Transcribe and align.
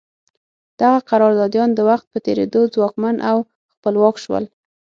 دغه 0.79 0.99
قراردادیان 1.09 1.69
د 1.73 1.79
وخت 1.89 2.05
په 2.13 2.17
تېرېدو 2.25 2.61
ځواکمن 2.73 3.15
او 3.29 3.37
خپلواک 3.73 4.15
شول. 4.23 4.45